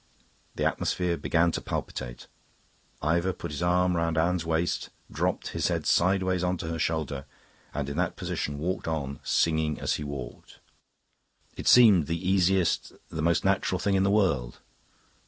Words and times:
The 0.55 0.65
atmosphere 0.65 1.15
began 1.15 1.51
to 1.51 1.61
palpitate. 1.61 2.25
Ivor 3.03 3.33
put 3.33 3.51
his 3.51 3.61
arm 3.61 3.95
round 3.95 4.17
Anne's 4.17 4.43
waist, 4.43 4.89
dropped 5.11 5.49
his 5.49 5.67
head 5.67 5.85
sideways 5.85 6.43
onto 6.43 6.69
her 6.69 6.79
shoulder, 6.79 7.27
and 7.71 7.87
in 7.87 7.97
that 7.97 8.15
position 8.15 8.57
walked 8.57 8.87
on, 8.87 9.19
singing 9.23 9.79
as 9.79 9.97
he 9.97 10.03
walked. 10.03 10.57
It 11.55 11.67
seemed 11.67 12.07
the 12.07 12.27
easiest, 12.27 12.93
the 13.09 13.21
most 13.21 13.45
natural, 13.45 13.77
thing 13.77 13.93
in 13.93 14.01
the 14.01 14.09
world. 14.09 14.59